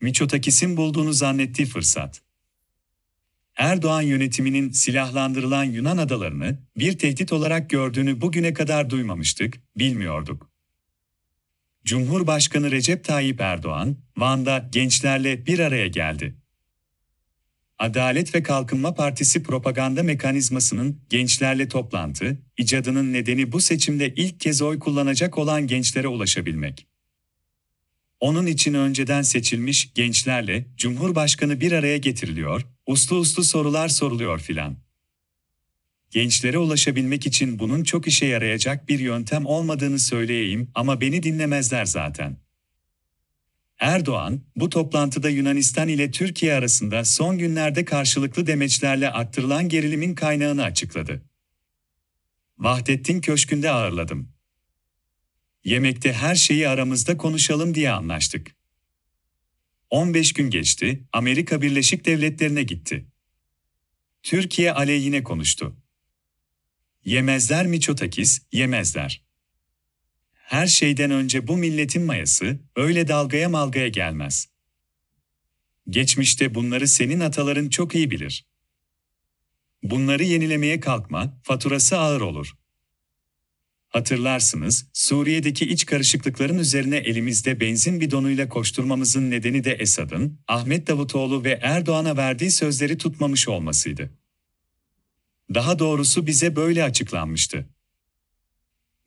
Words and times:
Miçotakis'in 0.00 0.76
bulduğunu 0.76 1.12
zannettiği 1.12 1.68
fırsat. 1.68 2.22
Erdoğan 3.56 4.02
yönetiminin 4.02 4.70
silahlandırılan 4.70 5.64
Yunan 5.64 5.98
adalarını 5.98 6.58
bir 6.76 6.98
tehdit 6.98 7.32
olarak 7.32 7.70
gördüğünü 7.70 8.20
bugüne 8.20 8.54
kadar 8.54 8.90
duymamıştık, 8.90 9.60
bilmiyorduk. 9.76 10.50
Cumhurbaşkanı 11.84 12.70
Recep 12.70 13.04
Tayyip 13.04 13.40
Erdoğan, 13.40 13.96
Van'da 14.16 14.68
gençlerle 14.72 15.46
bir 15.46 15.58
araya 15.58 15.86
geldi. 15.86 16.36
Adalet 17.78 18.34
ve 18.34 18.42
Kalkınma 18.42 18.94
Partisi 18.94 19.42
propaganda 19.42 20.02
mekanizmasının 20.02 21.00
gençlerle 21.10 21.68
toplantı, 21.68 22.38
icadının 22.58 23.12
nedeni 23.12 23.52
bu 23.52 23.60
seçimde 23.60 24.14
ilk 24.14 24.40
kez 24.40 24.62
oy 24.62 24.78
kullanacak 24.78 25.38
olan 25.38 25.66
gençlere 25.66 26.08
ulaşabilmek. 26.08 26.89
Onun 28.20 28.46
için 28.46 28.74
önceden 28.74 29.22
seçilmiş 29.22 29.94
gençlerle 29.94 30.66
Cumhurbaşkanı 30.76 31.60
bir 31.60 31.72
araya 31.72 31.96
getiriliyor, 31.96 32.66
uslu 32.86 33.16
uslu 33.16 33.44
sorular 33.44 33.88
soruluyor 33.88 34.38
filan. 34.38 34.76
Gençlere 36.10 36.58
ulaşabilmek 36.58 37.26
için 37.26 37.58
bunun 37.58 37.84
çok 37.84 38.06
işe 38.06 38.26
yarayacak 38.26 38.88
bir 38.88 38.98
yöntem 38.98 39.46
olmadığını 39.46 39.98
söyleyeyim 39.98 40.70
ama 40.74 41.00
beni 41.00 41.22
dinlemezler 41.22 41.84
zaten. 41.84 42.36
Erdoğan, 43.78 44.40
bu 44.56 44.68
toplantıda 44.68 45.28
Yunanistan 45.28 45.88
ile 45.88 46.10
Türkiye 46.10 46.54
arasında 46.54 47.04
son 47.04 47.38
günlerde 47.38 47.84
karşılıklı 47.84 48.46
demeçlerle 48.46 49.10
arttırılan 49.10 49.68
gerilimin 49.68 50.14
kaynağını 50.14 50.62
açıkladı. 50.62 51.22
Vahdettin 52.58 53.20
Köşkü'nde 53.20 53.70
ağırladım. 53.70 54.28
Yemekte 55.64 56.12
her 56.12 56.34
şeyi 56.34 56.68
aramızda 56.68 57.16
konuşalım 57.16 57.74
diye 57.74 57.90
anlaştık. 57.90 58.56
15 59.90 60.32
gün 60.32 60.50
geçti, 60.50 61.04
Amerika 61.12 61.62
Birleşik 61.62 62.06
Devletleri'ne 62.06 62.62
gitti. 62.62 63.06
Türkiye 64.22 64.72
aleyhine 64.72 65.22
konuştu. 65.22 65.76
Yemezler 67.04 67.66
Miçotakis, 67.66 68.42
yemezler. 68.52 69.22
Her 70.32 70.66
şeyden 70.66 71.10
önce 71.10 71.46
bu 71.46 71.56
milletin 71.56 72.02
mayası 72.02 72.58
öyle 72.76 73.08
dalgaya 73.08 73.48
malgaya 73.48 73.88
gelmez. 73.88 74.48
Geçmişte 75.88 76.54
bunları 76.54 76.88
senin 76.88 77.20
ataların 77.20 77.68
çok 77.68 77.94
iyi 77.94 78.10
bilir. 78.10 78.46
Bunları 79.82 80.24
yenilemeye 80.24 80.80
kalkma, 80.80 81.40
faturası 81.42 81.98
ağır 81.98 82.20
olur. 82.20 82.59
Hatırlarsınız, 83.90 84.86
Suriye'deki 84.92 85.64
iç 85.64 85.86
karışıklıkların 85.86 86.58
üzerine 86.58 86.96
elimizde 86.96 87.60
benzin 87.60 88.00
bidonuyla 88.00 88.48
koşturmamızın 88.48 89.30
nedeni 89.30 89.64
de 89.64 89.72
Esad'ın, 89.72 90.38
Ahmet 90.48 90.86
Davutoğlu 90.86 91.44
ve 91.44 91.58
Erdoğan'a 91.62 92.16
verdiği 92.16 92.50
sözleri 92.50 92.98
tutmamış 92.98 93.48
olmasıydı. 93.48 94.10
Daha 95.54 95.78
doğrusu 95.78 96.26
bize 96.26 96.56
böyle 96.56 96.84
açıklanmıştı. 96.84 97.66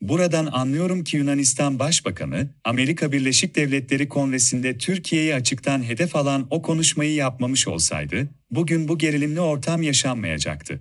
Buradan 0.00 0.46
anlıyorum 0.46 1.04
ki 1.04 1.16
Yunanistan 1.16 1.78
Başbakanı, 1.78 2.48
Amerika 2.64 3.12
Birleşik 3.12 3.56
Devletleri 3.56 4.08
Kongresi'nde 4.08 4.78
Türkiye'yi 4.78 5.34
açıktan 5.34 5.82
hedef 5.82 6.16
alan 6.16 6.46
o 6.50 6.62
konuşmayı 6.62 7.14
yapmamış 7.14 7.68
olsaydı, 7.68 8.28
bugün 8.50 8.88
bu 8.88 8.98
gerilimli 8.98 9.40
ortam 9.40 9.82
yaşanmayacaktı. 9.82 10.80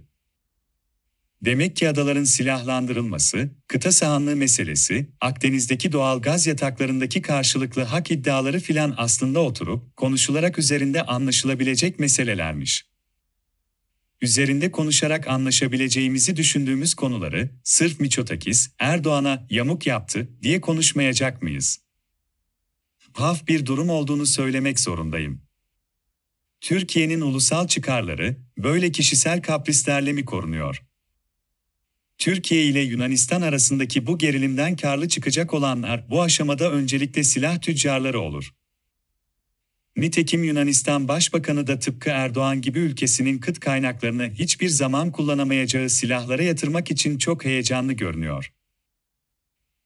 Demek 1.46 1.76
ki 1.76 1.90
adaların 1.90 2.24
silahlandırılması, 2.24 3.50
kıta 3.68 3.92
sahanlığı 3.92 4.36
meselesi, 4.36 5.10
Akdeniz'deki 5.22 5.92
doğal 5.92 6.22
gaz 6.22 6.48
yataklarındaki 6.48 7.22
karşılıklı 7.22 7.82
hak 7.82 8.12
iddiaları 8.12 8.60
filan 8.60 8.94
aslında 8.98 9.40
oturup 9.40 9.98
konuşularak 9.98 10.60
üzerinde 10.60 11.04
anlaşılabilecek 11.04 12.00
meselelermiş. 12.00 12.86
Üzerinde 14.22 14.72
konuşarak 14.72 15.28
anlaşabileceğimizi 15.28 16.36
düşündüğümüz 16.36 16.94
konuları 16.94 17.50
sırf 17.64 18.00
Miçotakis, 18.00 18.72
Erdoğan'a 18.80 19.48
yamuk 19.50 19.88
yaptı 19.88 20.30
diye 20.42 20.62
konuşmayacak 20.62 21.42
mıyız? 21.42 21.80
Haf 23.14 23.48
bir 23.48 23.66
durum 23.66 23.90
olduğunu 23.90 24.26
söylemek 24.26 24.80
zorundayım. 24.80 25.42
Türkiye'nin 26.62 27.22
ulusal 27.22 27.68
çıkarları 27.68 28.38
böyle 28.58 28.92
kişisel 28.92 29.42
kaprislerle 29.42 30.14
mi 30.14 30.26
korunuyor? 30.26 30.84
Türkiye 32.24 32.64
ile 32.64 32.80
Yunanistan 32.82 33.42
arasındaki 33.42 34.08
bu 34.08 34.18
gerilimden 34.18 34.76
karlı 34.76 35.08
çıkacak 35.08 35.54
olanlar 35.54 36.10
bu 36.10 36.22
aşamada 36.22 36.72
öncelikle 36.72 37.24
silah 37.24 37.62
tüccarları 37.62 38.20
olur. 38.20 38.54
Nitekim 39.98 40.44
Yunanistan 40.44 41.08
Başbakanı 41.08 41.68
da 41.68 41.80
tıpkı 41.80 42.10
Erdoğan 42.10 42.62
gibi 42.62 42.80
ülkesinin 42.80 43.40
kıt 43.40 43.60
kaynaklarını 43.60 44.30
hiçbir 44.34 44.70
zaman 44.70 45.12
kullanamayacağı 45.12 45.90
silahlara 45.90 46.44
yatırmak 46.44 46.92
için 46.92 47.18
çok 47.18 47.46
heyecanlı 47.46 47.94
görünüyor. 47.94 48.52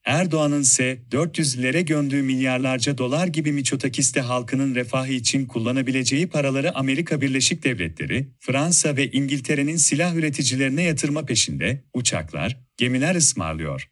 Erdoğan'ın 0.07 0.61
ise 0.61 0.99
400'lere 1.11 1.81
gömdüğü 1.81 2.21
milyarlarca 2.21 2.97
dolar 2.97 3.27
gibi 3.27 3.51
Miçotakis'te 3.51 4.21
halkının 4.21 4.75
refahı 4.75 5.11
için 5.11 5.45
kullanabileceği 5.45 6.27
paraları 6.27 6.75
Amerika 6.75 7.21
Birleşik 7.21 7.63
Devletleri, 7.63 8.27
Fransa 8.39 8.95
ve 8.95 9.11
İngiltere'nin 9.11 9.75
silah 9.75 10.15
üreticilerine 10.15 10.83
yatırma 10.83 11.25
peşinde, 11.25 11.83
uçaklar, 11.93 12.57
gemiler 12.77 13.15
ısmarlıyor. 13.15 13.91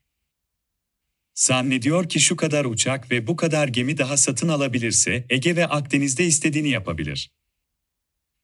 Zannediyor 1.33 2.09
ki 2.09 2.19
şu 2.19 2.35
kadar 2.35 2.65
uçak 2.65 3.11
ve 3.11 3.27
bu 3.27 3.35
kadar 3.35 3.67
gemi 3.67 3.97
daha 3.97 4.17
satın 4.17 4.47
alabilirse 4.47 5.25
Ege 5.29 5.55
ve 5.55 5.67
Akdeniz'de 5.67 6.25
istediğini 6.25 6.69
yapabilir. 6.69 7.31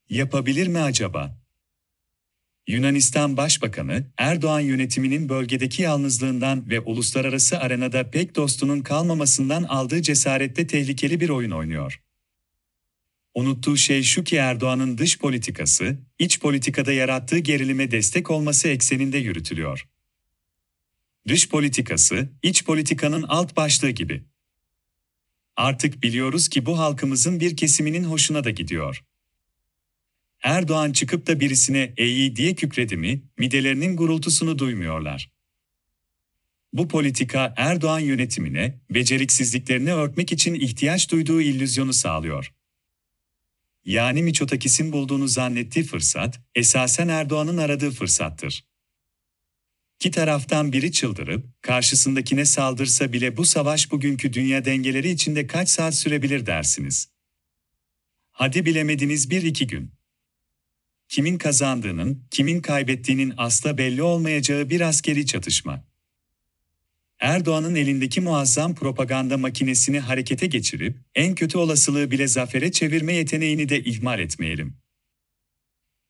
Yapabilir 0.08 0.66
mi 0.66 0.78
acaba? 0.78 1.41
Yunanistan 2.66 3.36
Başbakanı, 3.36 4.04
Erdoğan 4.18 4.60
yönetiminin 4.60 5.28
bölgedeki 5.28 5.82
yalnızlığından 5.82 6.70
ve 6.70 6.80
uluslararası 6.80 7.58
arenada 7.58 8.10
pek 8.10 8.36
dostunun 8.36 8.80
kalmamasından 8.80 9.62
aldığı 9.62 10.02
cesarette 10.02 10.66
tehlikeli 10.66 11.20
bir 11.20 11.28
oyun 11.28 11.50
oynuyor. 11.50 12.02
Unuttuğu 13.34 13.76
şey 13.76 14.02
şu 14.02 14.24
ki 14.24 14.36
Erdoğan'ın 14.36 14.98
dış 14.98 15.18
politikası, 15.18 15.98
iç 16.18 16.40
politikada 16.40 16.92
yarattığı 16.92 17.38
gerilime 17.38 17.90
destek 17.90 18.30
olması 18.30 18.68
ekseninde 18.68 19.18
yürütülüyor. 19.18 19.88
Dış 21.28 21.48
politikası, 21.48 22.28
iç 22.42 22.64
politikanın 22.64 23.22
alt 23.22 23.56
başlığı 23.56 23.90
gibi. 23.90 24.22
Artık 25.56 26.02
biliyoruz 26.02 26.48
ki 26.48 26.66
bu 26.66 26.78
halkımızın 26.78 27.40
bir 27.40 27.56
kesiminin 27.56 28.04
hoşuna 28.04 28.44
da 28.44 28.50
gidiyor. 28.50 29.04
Erdoğan 30.42 30.92
çıkıp 30.92 31.26
da 31.26 31.40
birisine 31.40 31.94
eyi 31.96 32.36
diye 32.36 32.54
kükredi 32.54 32.96
mi, 32.96 33.22
midelerinin 33.38 33.96
gurultusunu 33.96 34.58
duymuyorlar. 34.58 35.32
Bu 36.72 36.88
politika 36.88 37.54
Erdoğan 37.56 38.00
yönetimine, 38.00 38.80
beceriksizliklerini 38.90 39.92
örtmek 39.92 40.32
için 40.32 40.54
ihtiyaç 40.54 41.10
duyduğu 41.10 41.40
illüzyonu 41.40 41.92
sağlıyor. 41.92 42.52
Yani 43.84 44.22
Miçotakis'in 44.22 44.92
bulduğunu 44.92 45.28
zannettiği 45.28 45.84
fırsat, 45.84 46.40
esasen 46.54 47.08
Erdoğan'ın 47.08 47.56
aradığı 47.56 47.90
fırsattır. 47.90 48.64
İki 49.96 50.10
taraftan 50.10 50.72
biri 50.72 50.92
çıldırıp, 50.92 51.62
karşısındakine 51.62 52.44
saldırsa 52.44 53.12
bile 53.12 53.36
bu 53.36 53.44
savaş 53.44 53.90
bugünkü 53.90 54.32
dünya 54.32 54.64
dengeleri 54.64 55.10
içinde 55.10 55.46
kaç 55.46 55.68
saat 55.68 55.94
sürebilir 55.94 56.46
dersiniz. 56.46 57.08
Hadi 58.30 58.66
bilemediniz 58.66 59.30
bir 59.30 59.42
iki 59.42 59.66
gün 59.66 59.92
kimin 61.12 61.38
kazandığının, 61.38 62.24
kimin 62.30 62.60
kaybettiğinin 62.60 63.34
asla 63.36 63.78
belli 63.78 64.02
olmayacağı 64.02 64.70
bir 64.70 64.80
askeri 64.80 65.26
çatışma. 65.26 65.84
Erdoğan'ın 67.20 67.74
elindeki 67.74 68.20
muazzam 68.20 68.74
propaganda 68.74 69.38
makinesini 69.38 70.00
harekete 70.00 70.46
geçirip 70.46 70.96
en 71.14 71.34
kötü 71.34 71.58
olasılığı 71.58 72.10
bile 72.10 72.28
zafere 72.28 72.72
çevirme 72.72 73.14
yeteneğini 73.14 73.68
de 73.68 73.84
ihmal 73.84 74.20
etmeyelim. 74.20 74.76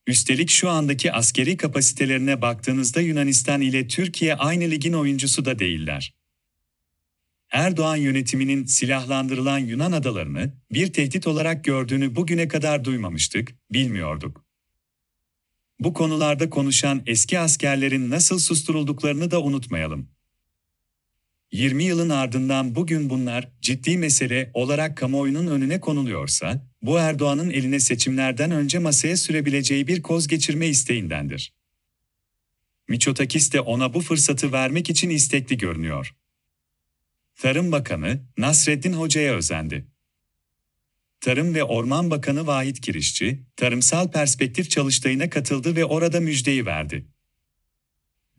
Üstelik 0.06 0.50
şu 0.50 0.70
andaki 0.70 1.12
askeri 1.12 1.56
kapasitelerine 1.56 2.42
baktığınızda 2.42 3.00
Yunanistan 3.00 3.60
ile 3.60 3.88
Türkiye 3.88 4.34
aynı 4.34 4.70
ligin 4.70 4.92
oyuncusu 4.92 5.44
da 5.44 5.58
değiller. 5.58 6.14
Erdoğan 7.50 7.96
yönetiminin 7.96 8.64
silahlandırılan 8.64 9.58
Yunan 9.58 9.92
adalarını 9.92 10.52
bir 10.72 10.92
tehdit 10.92 11.26
olarak 11.26 11.64
gördüğünü 11.64 12.16
bugüne 12.16 12.48
kadar 12.48 12.84
duymamıştık, 12.84 13.54
bilmiyorduk. 13.72 14.41
Bu 15.84 15.94
konularda 15.94 16.50
konuşan 16.50 17.02
eski 17.06 17.38
askerlerin 17.38 18.10
nasıl 18.10 18.38
susturulduklarını 18.38 19.30
da 19.30 19.42
unutmayalım. 19.42 20.08
20 21.52 21.84
yılın 21.84 22.08
ardından 22.08 22.74
bugün 22.74 23.10
bunlar 23.10 23.48
ciddi 23.60 23.98
mesele 23.98 24.50
olarak 24.54 24.96
kamuoyunun 24.96 25.46
önüne 25.46 25.80
konuluyorsa, 25.80 26.66
bu 26.82 26.98
Erdoğan'ın 26.98 27.50
eline 27.50 27.80
seçimlerden 27.80 28.50
önce 28.50 28.78
masaya 28.78 29.16
sürebileceği 29.16 29.86
bir 29.86 30.02
koz 30.02 30.26
geçirme 30.26 30.66
isteğindendir. 30.66 31.52
Miçotakis 32.88 33.52
de 33.52 33.60
ona 33.60 33.94
bu 33.94 34.00
fırsatı 34.00 34.52
vermek 34.52 34.90
için 34.90 35.10
istekli 35.10 35.58
görünüyor. 35.58 36.14
Tarım 37.36 37.72
Bakanı 37.72 38.20
Nasreddin 38.38 38.92
Hoca'ya 38.92 39.34
özendi. 39.34 39.91
Tarım 41.22 41.54
ve 41.54 41.64
Orman 41.64 42.10
Bakanı 42.10 42.46
Vahit 42.46 42.80
Kirişçi, 42.80 43.42
tarımsal 43.56 44.10
perspektif 44.10 44.70
çalıştayına 44.70 45.30
katıldı 45.30 45.76
ve 45.76 45.84
orada 45.84 46.20
müjdeyi 46.20 46.66
verdi. 46.66 47.06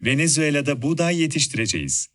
Venezuela'da 0.01 0.81
buğday 0.81 1.21
yetiştireceğiz. 1.21 2.07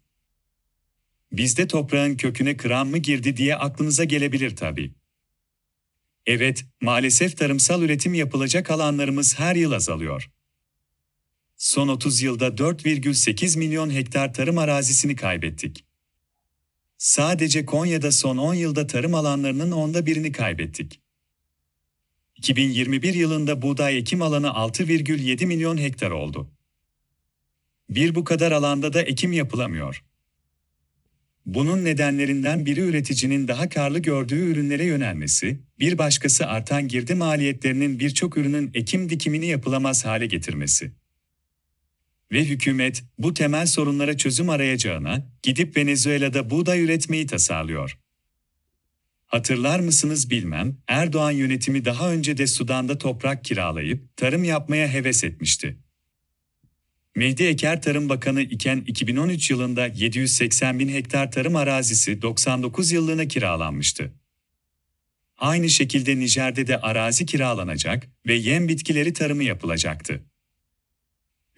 Bizde 1.32 1.66
toprağın 1.66 2.16
köküne 2.16 2.56
kıran 2.56 2.86
mı 2.86 2.98
girdi 2.98 3.36
diye 3.36 3.56
aklınıza 3.56 4.04
gelebilir 4.04 4.56
tabii. 4.56 4.94
Evet, 6.26 6.64
maalesef 6.80 7.36
tarımsal 7.36 7.82
üretim 7.82 8.14
yapılacak 8.14 8.70
alanlarımız 8.70 9.38
her 9.38 9.56
yıl 9.56 9.72
azalıyor. 9.72 10.30
Son 11.56 11.88
30 11.88 12.22
yılda 12.22 12.48
4,8 12.48 13.58
milyon 13.58 13.90
hektar 13.90 14.34
tarım 14.34 14.58
arazisini 14.58 15.16
kaybettik. 15.16 15.87
Sadece 16.98 17.66
Konya'da 17.66 18.12
son 18.12 18.36
10 18.36 18.54
yılda 18.54 18.86
tarım 18.86 19.14
alanlarının 19.14 19.70
onda 19.70 20.06
birini 20.06 20.32
kaybettik. 20.32 21.00
2021 22.36 23.14
yılında 23.14 23.62
buğday 23.62 23.98
ekim 23.98 24.22
alanı 24.22 24.46
6,7 24.46 25.46
milyon 25.46 25.78
hektar 25.78 26.10
oldu. 26.10 26.50
Bir 27.90 28.14
bu 28.14 28.24
kadar 28.24 28.52
alanda 28.52 28.92
da 28.92 29.02
ekim 29.02 29.32
yapılamıyor. 29.32 30.04
Bunun 31.46 31.84
nedenlerinden 31.84 32.66
biri 32.66 32.80
üreticinin 32.80 33.48
daha 33.48 33.68
karlı 33.68 33.98
gördüğü 33.98 34.50
ürünlere 34.50 34.84
yönelmesi, 34.84 35.60
bir 35.78 35.98
başkası 35.98 36.46
artan 36.46 36.88
girdi 36.88 37.14
maliyetlerinin 37.14 37.98
birçok 37.98 38.36
ürünün 38.36 38.70
ekim 38.74 39.10
dikimini 39.10 39.46
yapılamaz 39.46 40.04
hale 40.04 40.26
getirmesi. 40.26 40.92
Ve 42.32 42.44
hükümet 42.44 43.04
bu 43.18 43.34
temel 43.34 43.66
sorunlara 43.66 44.16
çözüm 44.16 44.50
arayacağına 44.50 45.26
gidip 45.42 45.76
Venezuela'da 45.76 46.50
buğday 46.50 46.82
üretmeyi 46.82 47.26
tasarlıyor. 47.26 47.98
Hatırlar 49.26 49.80
mısınız 49.80 50.30
bilmem, 50.30 50.76
Erdoğan 50.86 51.30
yönetimi 51.30 51.84
daha 51.84 52.12
önce 52.12 52.36
de 52.36 52.46
Sudan'da 52.46 52.98
toprak 52.98 53.44
kiralayıp 53.44 54.16
tarım 54.16 54.44
yapmaya 54.44 54.88
heves 54.88 55.24
etmişti. 55.24 55.78
Mehdi 57.16 57.44
Eker 57.44 57.82
Tarım 57.82 58.08
Bakanı 58.08 58.40
iken 58.40 58.84
2013 58.86 59.50
yılında 59.50 59.86
780 59.86 60.78
bin 60.78 60.88
hektar 60.88 61.30
tarım 61.30 61.56
arazisi 61.56 62.22
99 62.22 62.92
yıllığına 62.92 63.28
kiralanmıştı. 63.28 64.12
Aynı 65.38 65.68
şekilde 65.68 66.18
Nijer'de 66.18 66.66
de 66.66 66.80
arazi 66.80 67.26
kiralanacak 67.26 68.08
ve 68.26 68.34
yem 68.34 68.68
bitkileri 68.68 69.12
tarımı 69.12 69.44
yapılacaktı. 69.44 70.27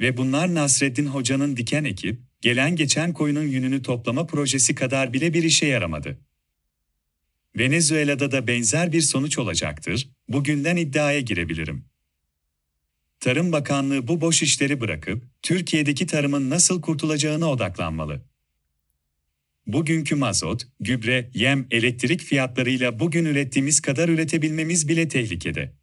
Ve 0.01 0.17
bunlar 0.17 0.55
Nasreddin 0.55 1.07
Hoca'nın 1.07 1.57
diken 1.57 1.85
ekip, 1.85 2.21
gelen 2.41 2.77
geçen 2.77 3.13
koyunun 3.13 3.47
yününü 3.47 3.83
toplama 3.83 4.27
projesi 4.27 4.75
kadar 4.75 5.13
bile 5.13 5.35
bir 5.35 5.43
işe 5.43 5.67
yaramadı. 5.67 6.19
Venezuela'da 7.59 8.33
da 8.33 8.47
benzer 8.47 8.93
bir 8.93 9.01
sonuç 9.01 9.39
olacaktır, 9.39 10.09
bugünden 10.29 10.77
iddiaya 10.77 11.21
girebilirim. 11.21 11.85
Tarım 13.21 13.53
Bakanlığı 13.53 14.09
bu 14.09 14.21
boş 14.21 14.43
işleri 14.43 14.81
bırakıp 14.81 15.25
Türkiye'deki 15.43 16.07
tarımın 16.07 16.51
nasıl 16.51 16.81
kurtulacağına 16.81 17.51
odaklanmalı. 17.51 18.23
Bugünkü 19.67 20.15
mazot, 20.15 20.67
gübre, 20.81 21.31
yem, 21.35 21.67
elektrik 21.71 22.21
fiyatlarıyla 22.21 22.99
bugün 22.99 23.25
ürettiğimiz 23.25 23.81
kadar 23.81 24.09
üretebilmemiz 24.09 24.89
bile 24.89 25.09
tehlikede. 25.09 25.80